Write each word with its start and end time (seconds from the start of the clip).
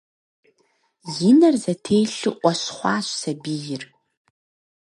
И 1.29 1.31
нэр 1.37 1.55
зэтелъу 1.63 2.33
Ӏуэщхъуащ 2.41 3.07
сабийр. 3.19 3.83